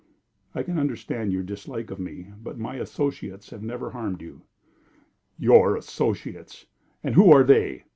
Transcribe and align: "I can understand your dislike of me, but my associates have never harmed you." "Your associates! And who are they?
"I 0.55 0.63
can 0.63 0.79
understand 0.79 1.31
your 1.31 1.43
dislike 1.43 1.91
of 1.91 1.99
me, 1.99 2.33
but 2.41 2.57
my 2.57 2.77
associates 2.77 3.51
have 3.51 3.61
never 3.61 3.91
harmed 3.91 4.19
you." 4.19 4.41
"Your 5.37 5.75
associates! 5.77 6.65
And 7.03 7.13
who 7.13 7.31
are 7.31 7.43
they? 7.43 7.83